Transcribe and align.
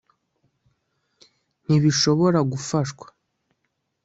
Ntibishobora 1.65 2.39
gufashwa 2.51 3.05